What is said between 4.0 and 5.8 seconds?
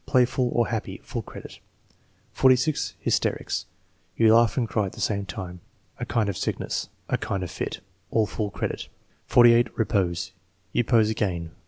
"You laugh and cry at the same time."